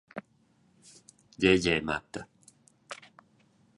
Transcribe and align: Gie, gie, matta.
Gie, 1.39 1.53
gie, 1.65 1.77
matta. 1.91 2.21